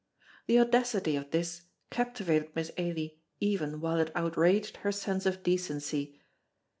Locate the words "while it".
3.81-4.11